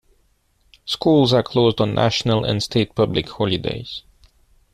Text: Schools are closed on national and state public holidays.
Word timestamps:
Schools 0.83 1.31
are 1.31 1.43
closed 1.43 1.79
on 1.79 1.93
national 1.93 2.43
and 2.43 2.63
state 2.63 2.95
public 2.95 3.29
holidays. 3.29 4.01